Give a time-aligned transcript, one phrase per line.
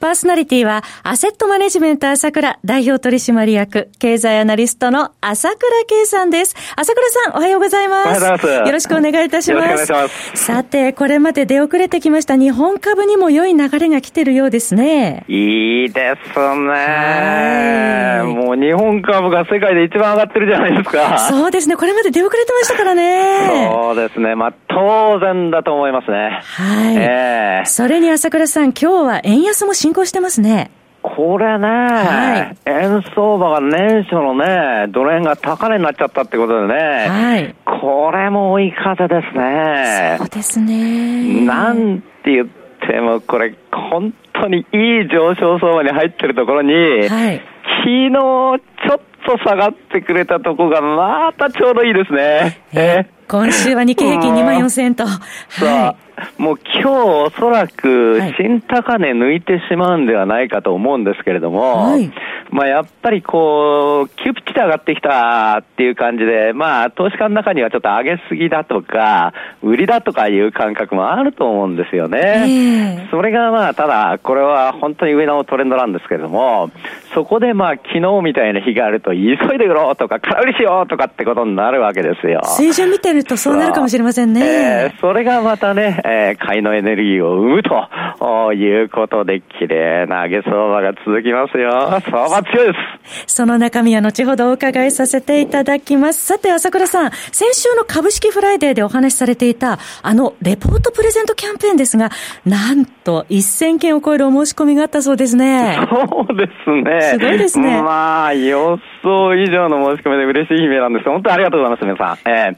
[0.00, 6.54] パーソナリティは、アセットマネジメント朝倉代表取締役、経済アナリストの朝倉圭さんです。
[6.76, 8.06] 朝倉さん、おはようございます。
[8.06, 8.46] おはようございます。
[8.46, 9.68] よろしくお願いいたします。
[9.68, 10.44] よろしくお願いします。
[10.44, 15.24] さて、これまで出遅れてきました日本株にも良い流れが来てるようですね。
[15.28, 18.22] いいですね。
[18.24, 21.18] もう日本株が世界で一番上がってるじゃないですか。
[21.30, 21.76] そうですね。
[21.76, 23.70] これまで出遅れてましたからね。
[23.72, 24.34] そうですね。
[24.34, 26.40] まあ、当然だと思いますね。
[26.42, 26.96] はい。
[26.96, 30.70] えー、それに朝倉さん、今日は円安も進行してますね。
[31.02, 40.16] これね、はい、円相場が年初のね、ドル円が高値になっちゃったってことでね、はい、これも追い風ですね。
[40.18, 41.44] そうですね。
[41.44, 42.46] なんて言っ
[42.86, 47.42] ても、これ、本当にいい上昇相場に入ってるところに、はい、
[47.80, 52.60] 昨日ちょっと下がってくれたとこが、またちょうどいいですね。
[52.72, 53.06] え？
[53.32, 55.06] 今週は日経平均2万4000円と。
[55.06, 56.12] はい。
[56.42, 62.12] もう今日おそらく新高値抜いてしまうんではないかと思うんですけれども、はい、
[62.50, 73.08] まあやっぱりこう、急ピッチで上がってきたっていう感じで、まあ投資家の中にはちょっと上げすぎだとか、売りだとかいう感覚もあると思うんですよね。
[73.10, 76.70] それがまあただ、これは本当に上のトレンドなんですけれども、
[77.14, 82.42] そこでまあ昨日みたいな日があると、急いで売ろうとか、空売りしようとかってことになるわけですよ。
[82.44, 84.42] 水準見てるとそうなるかもしれませんね。
[84.44, 92.00] えー、それがまたね、えー、買いのエネルギーを生むということで、綺麗な上げ相場が続きますよ。
[92.10, 92.78] 相場強いで
[93.26, 93.34] す。
[93.34, 96.24] その中身は後ほどお伺いさせていただきます。
[96.24, 102.10] さて、朝倉さん、先週の株式フライデーでお話しされていた、あの、レポートプレゼントキャンペーンですが、
[102.44, 105.78] なんと1000件を超えるお申し込みがあったそうですね。
[105.90, 107.00] そうですね。
[107.02, 107.82] すごいですね。
[107.82, 111.04] まあ、予想以上の申し込みで嬉しい悲鳴なんです。
[111.08, 112.30] 本当にありがとうございます、皆さん。
[112.30, 112.56] えー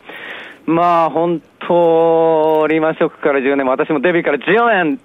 [0.66, 5.00] まあ、本当、リーマンショックから10年、私もデビューから14年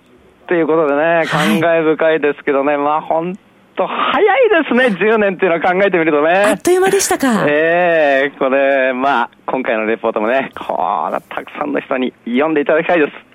[0.48, 3.38] ということでね、感慨深いですけどね、まあ、本
[3.76, 6.44] 当、早いですね、10年っていうのは考えてみるとね。
[6.48, 7.46] あっという間でしたか。
[7.48, 10.76] ええー、これ、まあ、今回のレポートもね、こ
[11.12, 13.29] う、たくさんの人に読んでいただきたいです。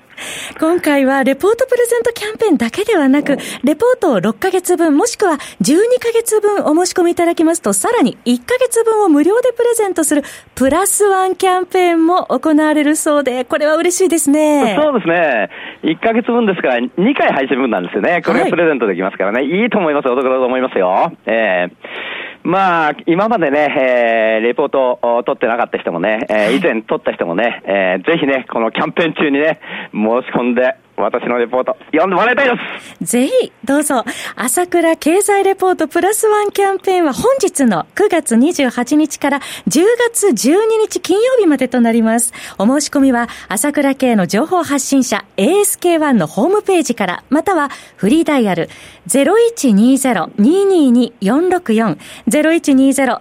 [0.58, 10.22] 今回はレポートプレゼントキャンペーンだけではなく、レポートを6ヶ月分、もしくは12ヶ月分お申し込みいただきますと、さらに1ヶ月分を無料でプレゼントする、
[10.54, 14.76] プラスワンキャンペーンも行われるそうで、これは嬉しいですね。
[14.78, 15.50] そうですね。
[15.82, 18.22] 1ヶ月分ですから、2回配信分なんですよね。
[18.24, 19.40] これがプレゼントできますからね。
[19.40, 20.08] はい、いいと思います。
[20.08, 21.12] お得だと思いますよ。
[21.26, 29.60] ええーまあ、今までね、えー、レポートを取ってなかった人もね、えー、以前取った人もね、えー、ぜひね、このキャンペーン中にね、
[29.94, 32.55] 申し込んで私のレポート、読んでもらいたいで
[33.00, 34.05] すぜひ、どうぞ。
[34.37, 39.82] 朝倉経済レポートプラスワンキャンペーンは本日の9月28日から10
[40.12, 42.32] 月12日金曜日までとなります。
[42.59, 48.69] お申し込みは、朝倉系の情報発信者 ASK1 のホームページから、またはフリーダイヤル
[49.09, 53.19] 0120-222-464、0120-222-464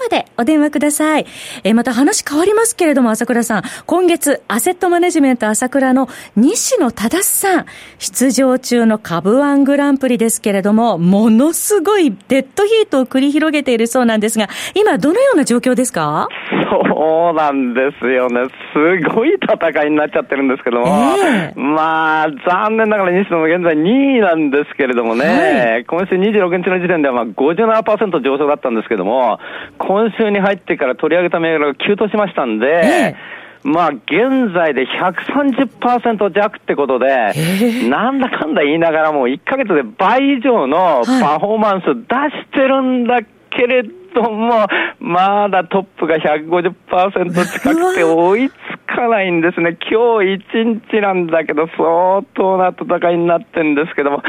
[0.00, 1.26] までお電話ください。
[1.62, 6.05] えまた話変わりますけれども、朝倉さん、今月、アセットマネジメント朝倉の
[6.36, 7.66] 西野忠さん、
[7.98, 16.28] 出場中の株ワングランプリですけれども、ものすごいデッドヒートを繰り広げているそうなんですが、今どのような状況ですか？
[16.68, 18.44] そうなんですよね。
[18.72, 29.38] すごい戦いになっちゃってるんですけども、えー、まあ、残念ながら西野も現在2位なんですけれどもね、はい、今週26日の時点ではまあ57%上昇だったんですけども、
[29.78, 43.82] 今週に入ってから取り上げた銘柄が急騰しましたんで、えーまあ、現在で130%弱ってことで、なんだかんだ言いながらもう1ヶ月で倍以上のパフォーマンス出してるんだけれ
[44.14, 44.68] ども、
[45.00, 49.76] まだトップが150%近くて追いつかないんですね。
[49.90, 54.22] 今日1日なんだけど、相当な戦いになってるんですけども、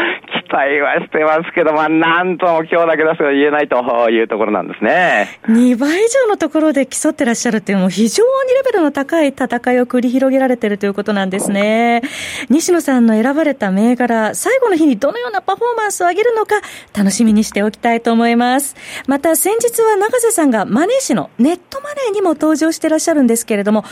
[0.48, 5.40] 期待はしてますけど、まあ、なんとも今日だけですが言えないというところなんですね。
[5.48, 12.02] 2倍以上のところで競ってらっしゃるっていうのも非常にレベルの高い戦いを繰り広げられてるということなんですね。
[12.50, 16.56] 西野さんの選ばれた銘柄、最後の日にどのようなパフォーマンスを上げるのか、
[16.96, 18.76] 楽しみにしておきたいと思います。
[19.08, 23.84] また、先日は永瀬さんがマネー氏のネットマネーにも登場してらっしゃるんですけれども、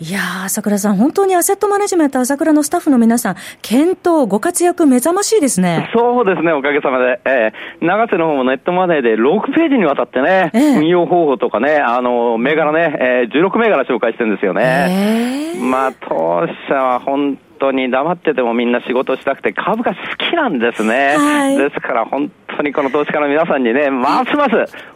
[0.00, 5.90] いやー、朝倉さん、本当にアセットマネジメント朝倉のスタッフの皆さん、検討、ご活躍目覚ましいですね。
[5.92, 7.20] そうですね、おかげさまで。
[7.24, 15.54] えー、長瀬の方もネットマネーで6ページにわたってね、えー、運用方法とかね、あの、銘柄ね、えー、16銘柄紹介してるんですよね。
[15.56, 21.16] えー、まあ、当社は本当に黙っててもみんな仕事したくて株が好きなんですね。
[21.16, 24.50] はい、ですから本当にこの投資家の皆さんにね、ますます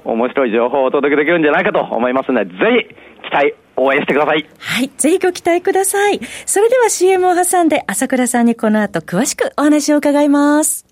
[0.04, 2.88] 面白い情報をお届けできるんじゃないかと思いますので、ぜ
[3.22, 4.46] ひ期待応援してください。
[4.58, 4.90] はい。
[4.96, 6.20] ぜひご期待ください。
[6.46, 10.91] それでは CM を挟んで、朝倉さんにこの後詳しくお話を伺います。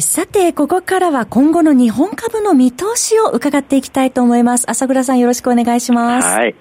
[0.00, 4.64] さて、ここからは今後の日本株の見通しを伺っていきたいと思います。
[4.70, 6.34] 朝倉さんよろしくお願いします。
[6.34, 6.54] はい。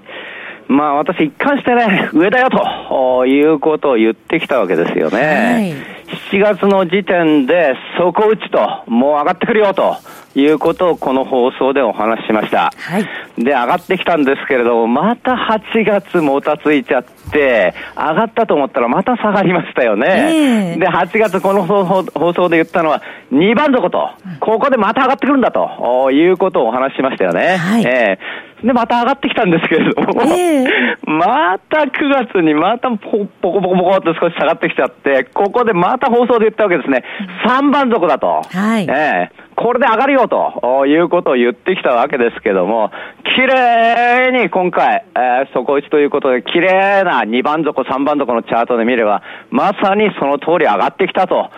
[0.68, 5.18] まあ私一貫してね、上だよということを言ってきたわけですよね。
[5.20, 6.01] はい、
[6.32, 9.98] 7月の時点で底打ちと、もう上がってくるよと
[10.36, 12.72] いうことをこの放送でお話ししました。
[12.78, 13.06] はい、
[13.38, 20.74] で、上がってきたんですけれども、また8月もたついちゃって、上がったと思ったらまた下がりましたよね。
[20.74, 24.10] えー、で、8月この放送で言ったのは、2番底と、
[24.40, 27.58] ここでまた上がってくるんだということをお話ししましたよね。
[27.58, 30.70] はい、えーで、また上がってきたんですけれども、えー、
[31.10, 37.04] また9月にまたポコポコポコって少し下がってきちゃって、ここでまた放送で言ったわけですね。
[37.46, 38.42] 3番底だと。
[38.52, 38.88] はい。
[38.90, 42.90] えーこれで上がるよということを言ってきたわけですけども、
[43.36, 49.22] 綺麗に今回、えー、底打ちということで、綺麗な2番底、3番底のチャートで見れば、
[49.52, 51.52] まさにその通り上がってきたと。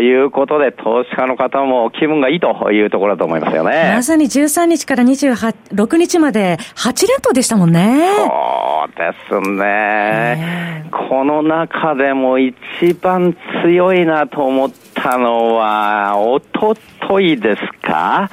[0.00, 3.92] いうことで、投資家の方も気分がいいというところだと思いますよね。
[3.92, 8.06] まさに13日から26日まで8連投でしたもんね。
[8.18, 10.88] そうですね。
[11.08, 12.54] この中でも一
[13.02, 14.70] 番強いなと思っ
[15.04, 16.74] たのは、おと
[17.06, 18.30] といですか？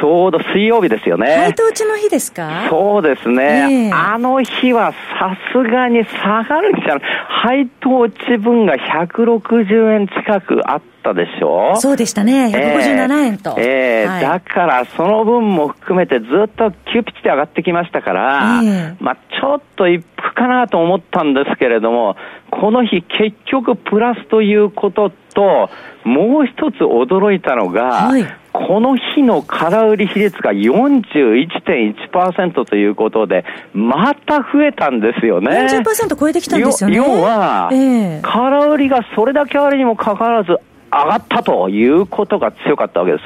[0.00, 1.26] ちょうど水曜日ですよね。
[1.36, 2.66] 配当値の日ですか？
[2.70, 3.88] そうですね。
[3.88, 7.00] えー、あの日はさすがに下がるんじゃない？
[7.42, 11.76] 配当値分が160円近くあったでしょ？
[11.76, 12.46] そうでしたね。
[12.46, 13.54] 157円と。
[13.58, 22.16] えー、えーはい、だからその分も含めてずっと急ピッチで上がってきましたから、えー、まあちょっと一服かなと思ったんですけれども、
[22.50, 25.70] この日結局プラスということと、
[26.04, 35.66] もう一つ驚いたのが、はいこの日の空売り比率が41.1%ということで、また増えたんですよね。
[35.66, 36.96] 40%超えてきたんですよね。
[36.96, 40.58] 要は、えー、空売りがそれだけあるにもかかわらず
[40.92, 43.24] 上がったということが強かったわけです。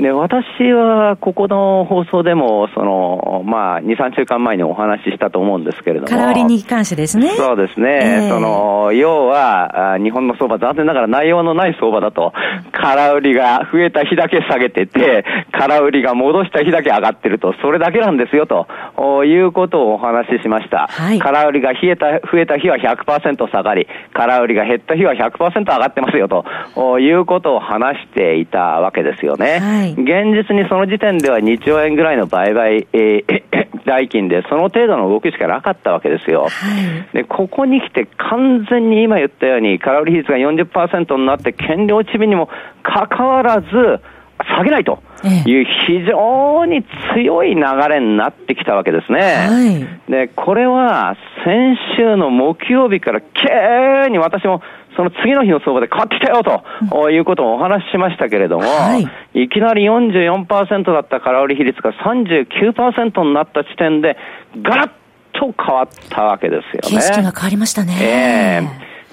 [0.00, 6.08] で、私はここの放送でも、その、まあ、2、3週間前にお話ししたと思うんですけれども。
[6.08, 7.30] 空売りに関してですね。
[7.36, 8.00] そうですね。
[8.02, 12.32] えー、その、要は、日本の相場、残念ながら内容のない相場だと、
[12.72, 20.88] 空売りが増えた日だけ下げてて、空売りが戻した日だけ上がってると、それだけなんですよ、ということをお話ししました。
[20.88, 29.58] はい、空売りが冷えた、増えた日は100%下がり、空売りが減った日は100%上がってますよ、ということを話していたわけですよね。
[29.60, 33.42] はい現実にその時点では2兆円ぐらいの売買、えー、
[33.86, 36.42] 代金で、その程度の動きしかなかったわけですよ。
[36.42, 42.48] はい、で、ここに来て完全に今言ったように、空売り比率が40%になって、権利落ち日にも
[42.82, 44.00] かかわらず、
[44.44, 45.02] 下げないと。
[45.22, 46.82] いう非常に
[47.14, 49.20] 強い流れになってきたわけですね。
[49.20, 54.62] はい、で、これは先週の木曜日からきれいに私も
[54.96, 58.98] その次の日の相場で変わってきたよということをお話ししましたけれども、は
[59.34, 64.16] い、いきなり44%だった空売り比率が39%になった時点で、
[64.62, 64.90] ガラッ
[65.32, 66.96] と変わったわけですよね。
[66.96, 67.94] 景色が変わりましたね。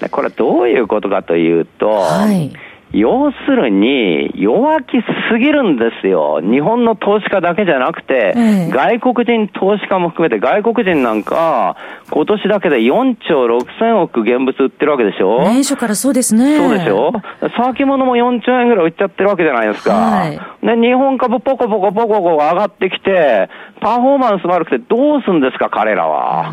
[0.00, 2.52] えー、これはどういうことかというと、はい
[2.92, 4.96] 要するに、弱気
[5.30, 6.40] すぎるんですよ。
[6.42, 11.76] 日本の投資家だけじゃなくて、ええ外国人投資家も含めて、外国人なんか、
[12.10, 15.40] 今年だけで4兆6千億現物売ってるわけでしょ？
[15.40, 16.56] 年初からそうですね。
[16.56, 17.12] そうでしょ？
[17.62, 19.92] 先物も4兆円ぐらい売っちゃってるわけじゃないですか。
[19.92, 23.48] はいで、日本株ポコポコポコポコ上がってきて、
[23.80, 26.52] パフォーマンス悪くてどうすんですか、彼らは。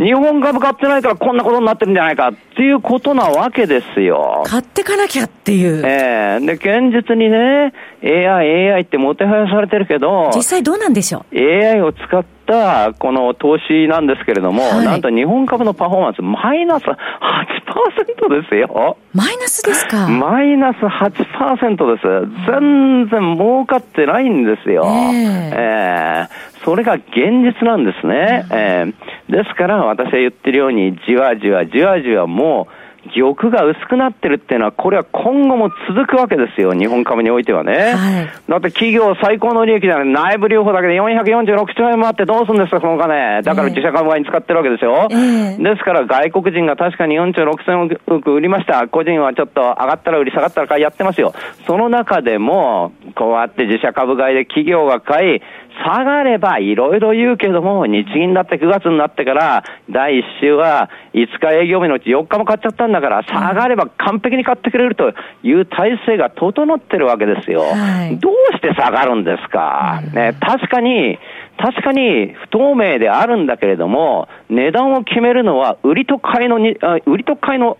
[0.00, 4.42] 日本株買ってないからこんなことになってるんじゃないかっていうことなわけですよ。
[4.46, 5.84] 買ってかなきゃっていう。
[5.84, 18.96] ええで、現実にね、AI、AI ってもてはやされてるけど、実際どうなんでしょう？AI を使ったこの投資なんですけれども、はいなんと日本株のパフォーマンスマイナス8%ですよ。
[19.14, 20.08] マイナスですか？
[20.08, 22.50] マイナス8%です。
[22.50, 24.84] 全然儲かってないんですよ。
[24.86, 27.06] ええええそれが現
[27.42, 28.44] 実なんですね。
[28.52, 32.74] ええですから私は言ってるように、じわじわじわじわもう、
[33.14, 37.94] 玉が薄くなってるっていうのは、これは今後も続くわけですよ、日本株においてはね。
[37.94, 43.42] はいだって企業最高の利益じゃない、内部留保だけで446兆円もあってどうするんですか、そのお金。
[43.42, 45.08] だから自社株買いに使ってるわけですよ。
[45.10, 48.86] ええですから外国人が確かに4兆6千億売りました。
[48.88, 51.32] 個人はちょっと上がったら売り、下がったら買いやってますよ。
[51.66, 55.42] その中でも、こうやって自社株買いで企業が買い、
[55.84, 65.12] 下がればいろいろ言うけども、日銀だって9月になってから、第1週は5日営業日のうち4日も買っちゃったんだから、下がれば完璧に買ってくれると
[65.42, 67.62] いう体制が整ってるわけですよ。
[67.62, 70.02] はいどうして下がるんですか？
[70.12, 71.18] ね、確かに、
[71.58, 77.78] 確かに不透明であるんだけれども、値段を決めるのは売りと買いのに、あ売りと買いの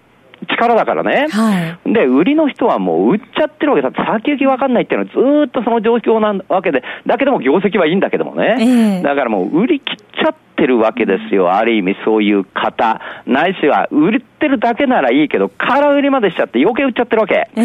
[0.49, 1.27] 力だからね。
[1.31, 1.93] はい。
[1.93, 3.91] で、売りの人はもう売っちゃってるわけだ。
[4.05, 8.57] 先行きわかんないっていうのはずーっとその状況なわけで、だけども業績はいいんだけどもね。
[8.59, 11.53] ええだからもう売り切っちゃってるわけですよ。
[11.53, 13.01] ある意味そういう方。
[13.27, 17.49] ないしは売ってるだけならいいけど、空売りまでしちゃって余計売っちゃってるわけ。
[17.57, 17.63] え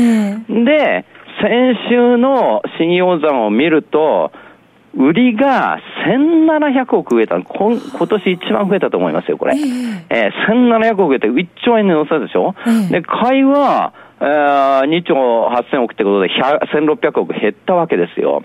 [0.49, 1.05] えで、
[1.41, 4.31] 先週の信用残を見ると、
[4.95, 7.39] 売りが1700億増えた。
[7.41, 9.53] こん 今年一番増えたと思いますよ、これ。
[9.55, 9.59] え
[10.09, 15.13] えー1700億増えて1兆円の予想でしょ、ええで、買いは、えー2兆
[15.47, 18.43] 8000億ってことで100 1600億減ったわけですよ。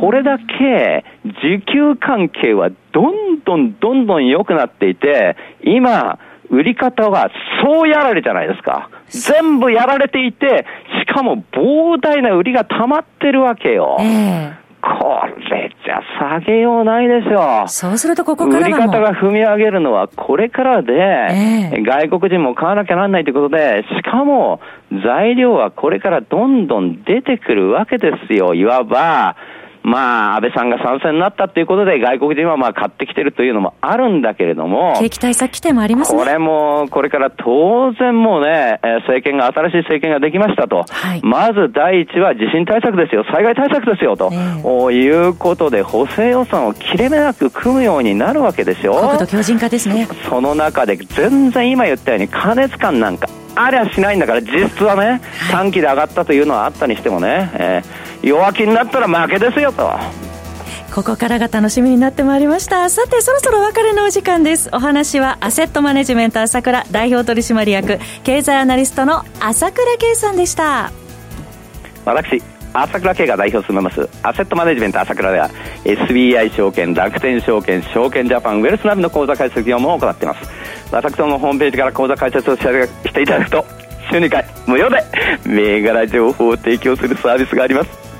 [0.00, 1.04] これだけ
[1.42, 6.18] 需給関係はどんどんどんどん良くなっていて、今、
[6.50, 7.30] 売り方は
[7.62, 8.90] そうやられじゃないですか。
[9.08, 10.66] 全部やられていて、
[11.06, 13.96] しかも膨大な売りが溜まってるわけよ。
[14.00, 17.68] ええこれじゃ下げようないでしょ。
[17.68, 24.60] そうするとここから売り方が踏み上げるのはこれからで、ええ外国人も買わなきゃなんないということで、しかも
[25.04, 28.54] 材料はこれからどんどん出てくるわけですよ。
[28.54, 29.36] いわば、
[29.82, 36.18] まあ、安倍さんが参戦になったということで、外国人はまあ買ってきてるというのもあるんだけれども、景気対策規定もありますね。
[36.18, 40.84] これも、これから当然もうね、えー政権が、新しい政権ができましたと。
[40.88, 44.30] はいまず第一は地震対策ですよ、災害対策ですよ、と、
[44.90, 48.94] いうことで、補正予算を切れ目なく組むようになるわけでしょ。
[48.94, 50.06] 国土強靭化ですね。
[50.28, 55.20] その中で全然今言ったように過熱感なんかありゃしないんだから実質はね
[55.50, 59.90] 短期で上がったというのはあったにしてもね、えー弱気になったら負けですよと。
[60.94, 62.88] ここからが楽しみになってまいりました。
[62.90, 64.68] さて、そろそろお別れのお時間です。
[64.72, 70.92] お話は、アセットマネジメント朝倉代表取締役、経済アナリストの朝倉圭さんでした。
[72.04, 72.42] 私
[72.74, 75.50] 朝倉慶が代表を務めますアセットマネジメント朝倉では
[75.84, 80.48] SBI 証券楽天証券証券ジャパンウェルスナビの口座開設業務を行っています
[80.90, 83.64] 私どものホームページから口座開設をしていただくと
[84.10, 85.04] 週2回無料で
[85.44, 88.01] 銘柄情報を提供するサービスがあります